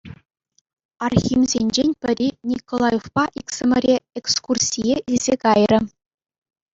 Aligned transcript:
Архимсенчен 1.07 1.89
пӗри 2.01 2.29
Николаевпа 2.49 3.23
иксӗмӗре 3.39 3.95
экскурсие 4.19 4.95
илсе 5.09 5.35
кайрӗ. 5.43 5.79